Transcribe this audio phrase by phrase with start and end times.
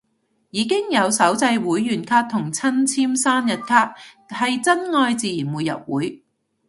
[0.49, 3.93] 已經有手製會員卡同親簽生日卡，
[4.27, 6.23] 係真愛自然會入會